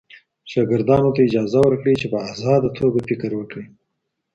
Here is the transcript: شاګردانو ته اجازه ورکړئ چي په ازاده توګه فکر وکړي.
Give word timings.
شاګردانو 0.51 1.13
ته 1.15 1.21
اجازه 1.27 1.59
ورکړئ 1.63 1.95
چي 2.01 2.07
په 2.13 2.17
ازاده 2.31 2.69
توګه 2.79 2.99
فکر 3.09 3.31
وکړي. 3.35 3.65